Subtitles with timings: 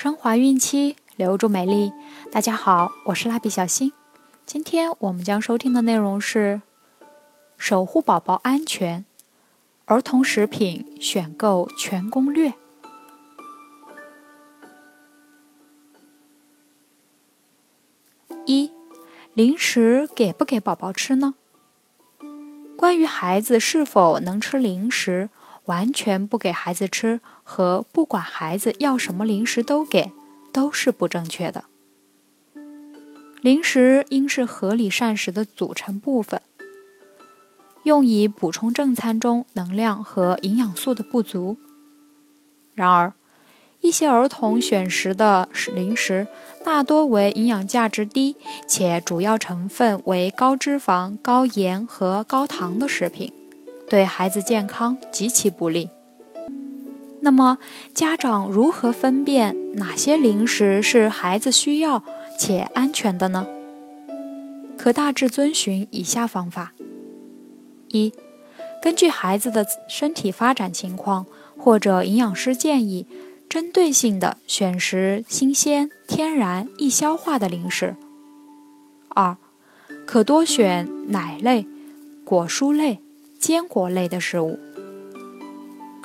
[0.00, 1.92] 升华孕期，留住美丽。
[2.30, 3.92] 大家好，我是蜡笔小新。
[4.46, 6.62] 今天我们将收听的内容是：
[7.56, 9.04] 守护宝宝安全，
[9.86, 12.54] 儿童食品选购全攻略。
[18.46, 18.70] 一、
[19.34, 21.34] 零食给不给宝宝吃呢？
[22.76, 25.28] 关于孩子是否能吃零食，
[25.68, 30.10] 完全不给孩子吃和不管孩子要什么零食都给，
[30.52, 31.64] 都是不正确的。
[33.40, 36.40] 零食应是合理膳食的组成部分，
[37.84, 41.56] 用以补充正餐中能量和营养素的不足。
[42.74, 43.12] 然而，
[43.80, 46.26] 一些儿童选食的零食
[46.64, 53.32] 大多为营养价值低且主要成分为高脂肪、高盐和高糖的食品，
[53.88, 55.88] 对孩子健康极其不利。
[57.20, 57.58] 那么，
[57.94, 62.02] 家长如何分辨哪些零食是孩子需要
[62.38, 63.46] 且安全的呢？
[64.76, 66.72] 可大致遵循以下方法：
[67.88, 68.12] 一、
[68.82, 71.26] 根据孩子的身体发展情况
[71.56, 73.06] 或者营养师建议。
[73.48, 77.96] 针对性的选食新鲜、天然、易消化的零食。
[79.08, 79.38] 二，
[80.04, 81.66] 可多选奶类、
[82.26, 83.00] 果蔬类、
[83.38, 84.58] 坚果类的食物。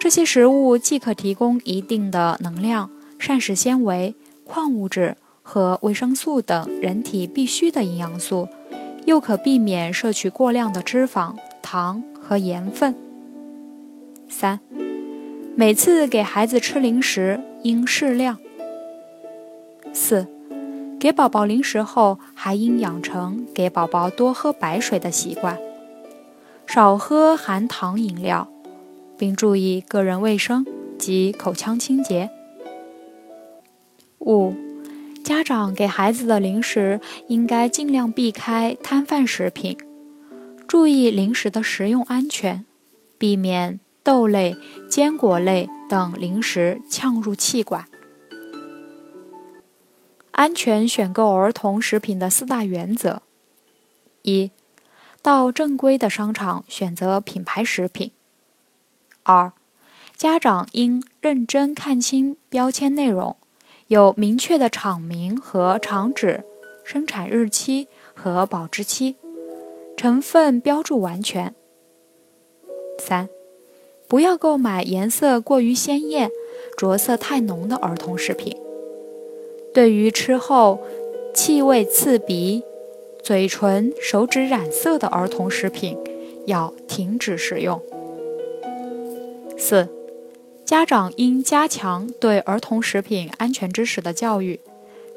[0.00, 8.48] 这些食物既可提供一定的能量、膳食纤维、矿物质和维生素等人体必需的营养素，
[9.06, 12.94] 又可避免摄取过量的脂肪、糖和盐分。
[14.28, 14.60] 三。
[15.56, 18.38] 每次给孩子吃零食应适量。
[19.92, 20.26] 四，
[20.98, 25.56] 给宝宝零食后还应养成给宝宝多喝白水的习惯，
[26.66, 28.48] 少喝含糖饮料，
[29.16, 30.66] 并注意个人卫生
[30.98, 32.30] 及口腔清洁。
[34.18, 34.54] 五，
[35.22, 39.76] 家长给孩子的零食应该尽量避开摊贩食品，
[40.66, 42.64] 注意零食的食用安全，
[43.18, 43.80] 避免。
[44.02, 44.54] 豆类、
[44.86, 47.86] 坚果类等零食呛入气管。
[50.32, 53.22] 安全选购儿童食品的四大原则：
[54.20, 54.50] 一、
[55.24, 58.10] 到正规的商场选择品牌食品；
[59.22, 59.52] 二、
[60.14, 63.34] 家长应认真看清标签内容，
[63.86, 66.44] 有明确的厂名和厂址、
[66.84, 69.16] 生产日期和保质期，
[69.96, 71.54] 成分标注完全；
[72.98, 73.30] 三。
[74.06, 76.30] 不要购买颜色过于鲜艳、
[76.76, 78.54] 着色太浓的儿童食品。
[79.72, 80.78] 对于吃后
[81.32, 82.62] 气味刺鼻、
[83.24, 85.98] 嘴唇、手指染色的儿童食品，
[86.44, 87.82] 要停止食用。
[89.56, 89.88] 四、
[90.66, 94.60] 家长应加强对儿童食品安全知识的教育，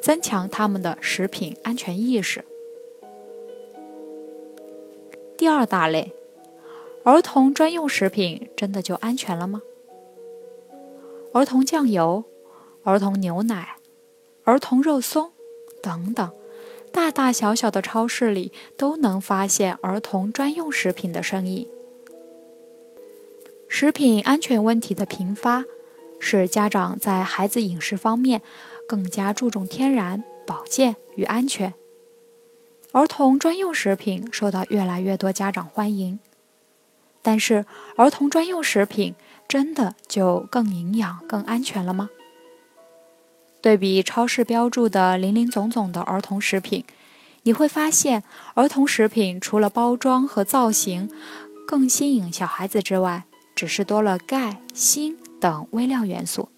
[0.00, 2.44] 增强他们的食品安全意识。
[5.36, 6.12] 第二大类。
[7.02, 9.62] 儿童专用食品真的就安全了吗？
[11.32, 12.24] 儿童酱油、
[12.82, 13.76] 儿童牛奶、
[14.42, 15.30] 儿童肉松
[15.80, 16.28] 等等，
[16.96, 21.68] 大大小小的超市里都能发现儿童专用食品的身影。
[23.68, 25.66] 食品安全问题的频发，
[26.18, 28.40] 使家长在孩子饮食方面
[28.88, 31.74] 更加注重天然、保健与安全。
[32.92, 36.18] 儿童专用食品受到越来越多家长欢迎。
[37.20, 39.14] 但是，儿童专用食品
[39.46, 42.08] 真的就更营养、更安全了吗？
[43.66, 46.84] 对比超市标注的林林总总的儿童食品，
[47.42, 48.22] 你会发现，
[48.54, 51.10] 儿童食品除了包装和造型
[51.66, 53.24] 更吸引小孩子之外，
[53.56, 56.48] 只是多了钙、锌等微量元素。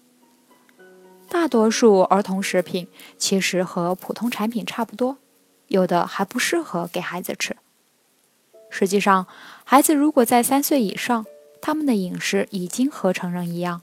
[1.27, 2.87] 大多数儿童食品
[3.17, 5.17] 其实和普通产品差不多，
[5.67, 7.57] 有的还不适合给孩子吃。
[8.69, 9.25] 实际上，
[9.63, 11.25] 孩子如果在三岁以上，
[11.59, 13.81] 他们的饮食已经和成人一样。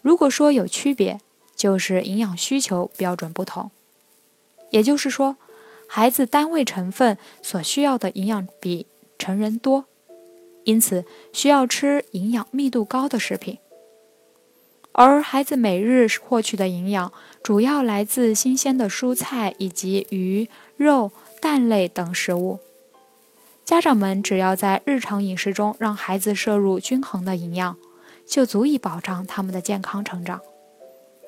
[0.00, 1.20] 如果说有区别，
[1.54, 3.70] 就是营养需求标准不同。
[4.70, 5.36] 也就是说，
[5.86, 8.86] 孩子单位成分所需要的营养比
[9.18, 9.84] 成人多，
[10.64, 13.58] 因此需要吃营养密度高的食品。
[14.92, 17.12] 而孩子每日获取的营养
[17.42, 21.10] 主要来自新鲜的蔬菜以及鱼、肉、
[21.40, 22.58] 蛋类等食物。
[23.64, 27.76] 家长们只要在日常饮食中让孩子摄入均衡的营养，
[28.26, 30.40] 就足以保障他们的健康成长，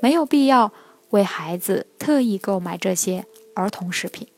[0.04, 0.70] 没有必要
[1.12, 3.24] 为孩子特意购买这些
[3.54, 4.28] 儿童食品。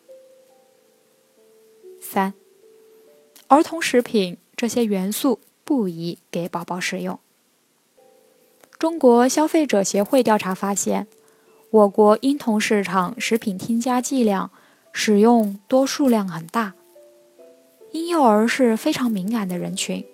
[2.01, 2.35] 三、
[3.49, 7.19] 儿童食品这些元素不宜给宝宝食用。
[8.79, 11.09] 中国消费者协会调查发现，
[11.71, 14.53] 我国婴童市场食品添加剂量
[14.93, 16.75] 使用多数量很大，
[17.91, 20.07] 婴幼儿是非常敏感的人群，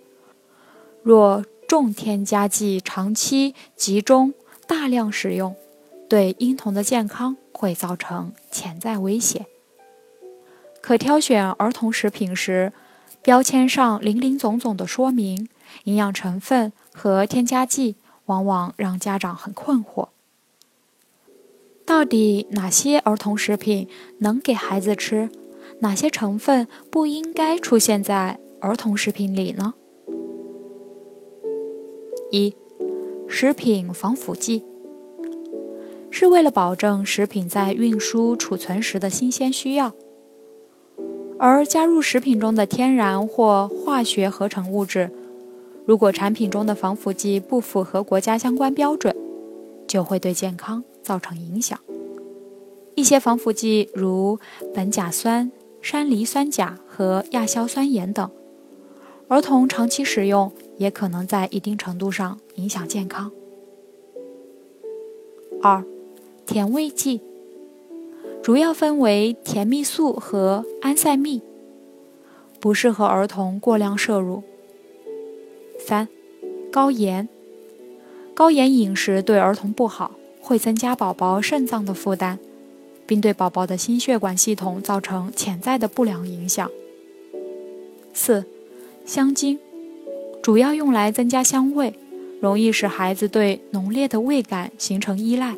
[1.02, 4.32] 若重添加剂长期集中
[4.72, 5.54] 大量使用，
[6.08, 9.44] 对婴童的健康会造成潜在危险。
[10.80, 12.72] 可挑选儿童食品时，
[13.22, 15.46] 标签上林林总总的说明
[15.84, 20.08] 营养成分和添加剂，往往让家长很困惑。
[21.84, 23.86] 到底哪些儿童食品
[24.20, 25.28] 能给孩子吃？
[25.80, 29.74] 哪些成分不应该出现在儿童食品里呢？
[32.30, 32.54] 一、
[33.34, 34.62] 食品防腐剂
[36.10, 39.94] 是为了保证食品在运输储存时的新鲜需要，
[41.38, 45.10] 而加入食品中的天然或化学合成物质，
[45.86, 49.16] 如果产品中的防腐剂不符合国家相关标准，
[49.88, 51.78] 就会对健康造成影响。
[52.94, 54.38] 一些防腐剂如
[54.74, 55.50] 苯甲酸、
[55.80, 58.30] 山梨酸钾和亚硝酸盐等，
[59.32, 63.32] 儿童长期使用也可能在一定程度上影响健康。
[65.62, 65.82] 二、
[66.44, 67.22] 甜味剂
[68.42, 71.40] 主要分为甜蜜素和安赛蜜，
[72.60, 74.42] 不适合儿童过量摄入。
[75.78, 76.06] 三、
[76.70, 77.26] 高盐
[78.34, 80.10] 高盐饮食对儿童不好，
[80.42, 82.38] 会增加宝宝肾脏的负担。
[83.06, 86.70] 并对宝宝的心血管系统造成潜在的不良影响。
[88.12, 88.44] 四、
[89.04, 89.58] 香精
[90.42, 91.94] 主要用来增加香味，
[92.40, 95.56] 容易使孩子对浓烈的味感形成依赖。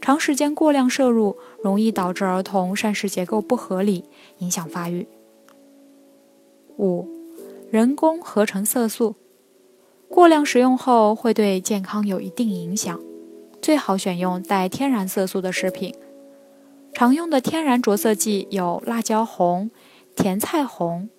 [0.00, 4.04] 长时间过量摄入，容易导致儿童膳食结构不合理，
[4.38, 5.06] 影响发育。
[6.78, 7.06] 五、
[7.70, 9.14] 人工合成色素
[10.08, 12.98] 过量食用后会对健康有一定影响，
[13.60, 15.94] 最好选用带天然色素的食品。
[16.92, 19.70] 常用的天然着色剂有辣椒红、
[20.16, 21.10] 甜菜红、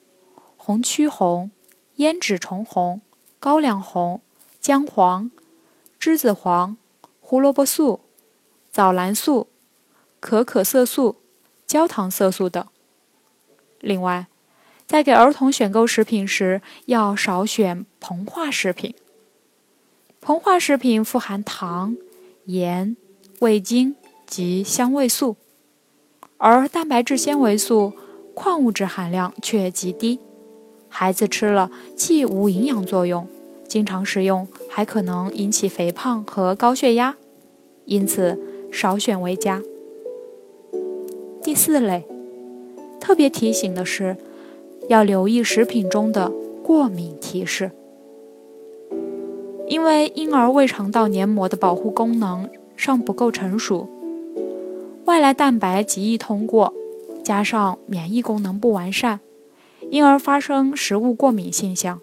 [0.71, 1.51] 红曲红、
[1.97, 3.01] 胭脂虫红、
[3.41, 4.21] 高粱红、
[4.61, 5.29] 姜黄、
[5.99, 6.77] 栀子黄、
[7.19, 7.99] 胡萝卜素、
[8.71, 9.49] 藻蓝素、
[10.21, 11.17] 可可色素、
[11.67, 12.65] 焦糖色素等。
[13.81, 14.27] 另外，
[14.87, 18.95] 在给儿童选购食品时，要少选膨化食品。
[20.23, 21.97] 膨化食品富含糖、
[22.45, 22.95] 盐、
[23.41, 25.35] 味精及香味素。
[26.37, 27.91] 而蛋白质、纤维素、
[28.33, 30.21] 矿物质含量却极低，
[30.93, 33.25] 孩子吃了既无营养作用，
[33.67, 37.15] 经常食用还可能引起肥胖和高血压，
[37.85, 38.37] 因此
[38.71, 39.61] 少选为佳。
[41.41, 42.05] 第四类，
[42.99, 44.17] 特别提醒的是，
[44.89, 47.71] 要留意食品中的过敏提示，
[49.67, 53.87] 因为婴儿胃肠道黏膜的保护功能尚不够成熟。
[55.05, 56.73] 外来蛋白极易通过，
[57.23, 59.19] 加上免疫功能不完善，
[59.91, 61.99] 因而发生食物过敏现象。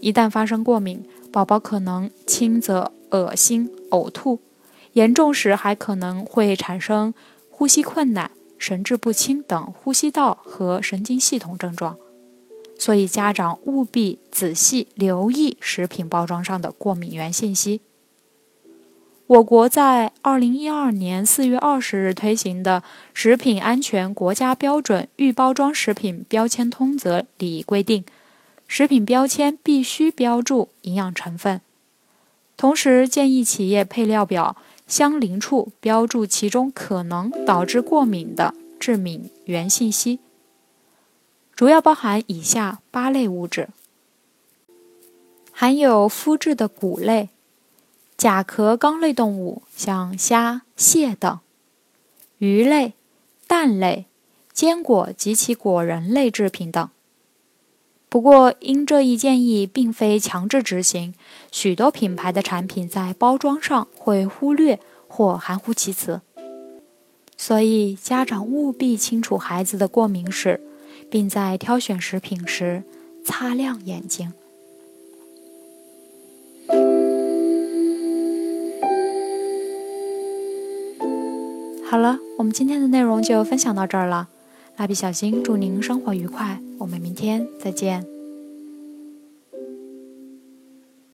[0.00, 4.40] 一旦发生过敏，宝宝可能轻则恶心、呕吐，
[4.94, 7.14] 严重时还可能会产生
[7.48, 11.96] 呼吸困难、神志不清等呼吸道和神经系统症状。
[12.76, 17.82] 所以，家长务必仔细留意食品包装上的过敏原信息。
[19.30, 22.80] 我国在二零一二年四月二十日推行的
[23.14, 28.04] 《食品安全国家标准预包装食品标签通则》里规定，
[28.66, 31.60] 食品标签必须标注营养成分，
[32.56, 34.56] 同时建议企业配料表
[34.88, 40.18] 相邻处标注其中可能导致过敏的致敏原信息，
[41.54, 43.68] 主要包含以下八类物质：
[45.52, 47.28] 含有麸质的谷类。
[48.20, 51.38] 甲壳纲类动物，像虾、蟹等；
[52.36, 52.92] 鱼类、
[53.46, 54.04] 蛋类、
[54.52, 56.86] 坚果及其果仁类制品等。
[58.10, 61.14] 不过，因这一建议并非强制执行，
[61.50, 66.20] 许多品牌的产品在包装上会忽略或含糊其辞。
[67.38, 70.60] 所以，家长务必清楚孩子的过敏史，
[71.10, 72.82] 并在挑选食品时
[73.24, 74.34] 擦亮眼睛。
[81.90, 84.28] 好了，我们今天的内容就分享到这儿了。
[84.76, 88.09] 蜡笔小新祝您生活愉快，我们明天再见。